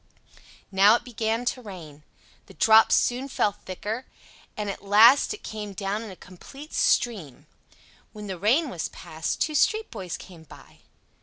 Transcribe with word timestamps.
Now 0.71 0.95
it 0.95 1.03
began 1.03 1.45
to 1.45 1.61
rain; 1.61 2.01
the 2.47 2.55
drops 2.55 2.95
soon 2.95 3.27
fell 3.29 3.51
thicker, 3.51 4.07
and 4.57 4.67
at 4.67 4.83
last 4.83 5.31
it 5.31 5.43
came 5.43 5.73
down 5.73 6.01
in 6.01 6.09
a 6.09 6.15
complete 6.15 6.73
stream. 6.73 7.45
When 8.11 8.25
the 8.25 8.39
rain 8.39 8.71
was 8.71 8.89
past, 8.89 9.39
two 9.41 9.53
street 9.53 9.91
boys 9.91 10.17
came 10.17 10.41
by. 10.41 10.79